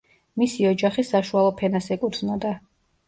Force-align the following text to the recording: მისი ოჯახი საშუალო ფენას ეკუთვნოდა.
მისი 0.43 0.65
ოჯახი 0.69 1.05
საშუალო 1.09 1.51
ფენას 1.63 1.91
ეკუთვნოდა. 1.97 2.59